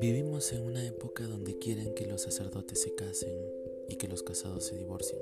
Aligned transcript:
Vivimos 0.00 0.52
en 0.52 0.62
una 0.62 0.84
época 0.84 1.24
donde 1.24 1.58
quieren 1.58 1.94
que 1.94 2.06
los 2.06 2.22
sacerdotes 2.22 2.80
se 2.80 2.92
casen 2.96 3.36
y 3.88 3.94
que 3.96 4.08
los 4.08 4.24
casados 4.24 4.64
se 4.64 4.76
divorcien. 4.76 5.20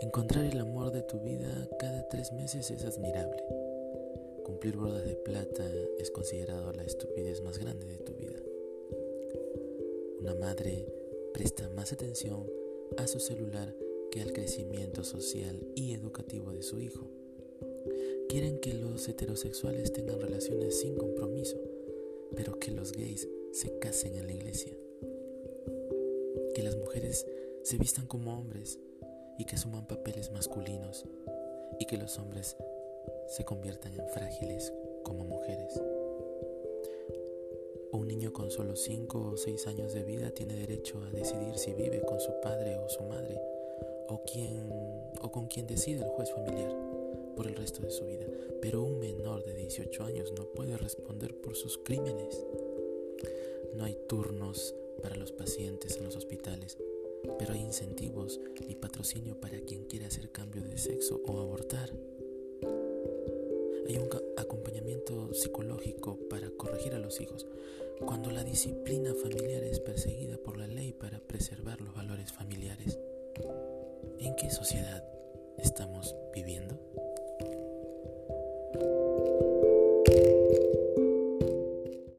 Encontrar 0.00 0.46
el 0.46 0.58
amor 0.60 0.92
de 0.92 1.02
tu 1.02 1.20
vida 1.20 1.68
cada 1.78 2.08
tres 2.08 2.32
meses 2.32 2.70
es 2.70 2.84
admirable. 2.86 3.44
Cumplir 4.44 4.78
bodas 4.78 5.04
de 5.04 5.16
plata 5.16 5.70
es 5.98 6.10
considerado 6.10 6.72
la 6.72 6.84
estupidez 6.84 7.42
más 7.42 7.58
grande 7.58 7.84
de 7.84 7.98
tu 7.98 8.14
vida. 8.14 8.40
Una 10.20 10.34
madre 10.36 10.86
presta 11.34 11.68
más 11.70 11.92
atención 11.92 12.50
a 12.96 13.06
su 13.06 13.20
celular 13.20 13.76
que 14.10 14.22
al 14.22 14.32
crecimiento 14.32 15.04
social 15.04 15.60
y 15.74 15.92
educativo 15.92 16.52
de 16.52 16.62
su 16.62 16.80
hijo. 16.80 17.19
Quieren 18.28 18.60
que 18.60 18.74
los 18.74 19.08
heterosexuales 19.08 19.92
tengan 19.92 20.20
relaciones 20.20 20.78
sin 20.78 20.94
compromiso, 20.96 21.56
pero 22.36 22.58
que 22.58 22.70
los 22.70 22.92
gays 22.92 23.28
se 23.52 23.78
casen 23.78 24.14
en 24.14 24.26
la 24.26 24.32
iglesia. 24.32 24.72
Que 26.54 26.62
las 26.62 26.76
mujeres 26.76 27.26
se 27.62 27.76
vistan 27.76 28.06
como 28.06 28.38
hombres 28.38 28.78
y 29.38 29.46
que 29.46 29.56
asuman 29.56 29.86
papeles 29.86 30.30
masculinos 30.30 31.04
y 31.78 31.86
que 31.86 31.96
los 31.96 32.18
hombres 32.18 32.56
se 33.26 33.44
conviertan 33.44 33.94
en 33.94 34.08
frágiles 34.08 34.72
como 35.02 35.24
mujeres. 35.24 35.80
Un 37.92 38.06
niño 38.06 38.32
con 38.32 38.50
solo 38.50 38.76
5 38.76 39.32
o 39.32 39.36
6 39.36 39.66
años 39.66 39.92
de 39.92 40.04
vida 40.04 40.30
tiene 40.30 40.54
derecho 40.54 41.02
a 41.02 41.10
decidir 41.10 41.56
si 41.56 41.72
vive 41.72 42.02
con 42.02 42.20
su 42.20 42.32
padre 42.40 42.76
o 42.76 42.88
su 42.88 43.02
madre 43.02 43.40
o, 44.08 44.22
o 45.22 45.32
con 45.32 45.48
quien 45.48 45.66
decide 45.66 46.04
el 46.04 46.08
juez 46.10 46.30
familiar 46.30 46.89
por 47.36 47.46
el 47.46 47.56
resto 47.56 47.82
de 47.82 47.90
su 47.90 48.06
vida. 48.06 48.26
Pero 48.60 48.82
un 48.82 48.98
menor 48.98 49.44
de 49.44 49.54
18 49.54 50.04
años 50.04 50.32
no 50.36 50.46
puede 50.46 50.76
responder 50.76 51.34
por 51.34 51.56
sus 51.56 51.78
crímenes. 51.78 52.44
No 53.74 53.84
hay 53.84 53.96
turnos 54.08 54.74
para 55.02 55.16
los 55.16 55.32
pacientes 55.32 55.96
en 55.96 56.04
los 56.04 56.16
hospitales, 56.16 56.78
pero 57.38 57.54
hay 57.54 57.60
incentivos 57.60 58.40
y 58.68 58.74
patrocinio 58.74 59.40
para 59.40 59.60
quien 59.60 59.84
quiera 59.84 60.08
hacer 60.08 60.30
cambio 60.30 60.62
de 60.62 60.78
sexo 60.78 61.20
o 61.26 61.38
abortar. 61.38 61.90
Hay 63.86 63.96
un 63.96 64.08
acompañamiento 64.36 65.32
psicológico 65.34 66.18
para 66.28 66.50
corregir 66.50 66.94
a 66.94 66.98
los 66.98 67.20
hijos 67.20 67.46
cuando 68.06 68.30
la 68.30 68.44
disciplina 68.44 69.14
familiar 69.14 69.62
es 69.62 69.80
perseguida 69.80 70.38
por 70.38 70.56
la 70.56 70.66
ley 70.66 70.92
para 70.92 71.20
preservar 71.20 71.80
los 71.80 71.94
valores 71.94 72.32
familiares. 72.32 72.98
¿En 74.18 74.34
qué 74.36 74.50
sociedad 74.50 75.04
estamos 75.58 76.14
viviendo? 76.34 76.69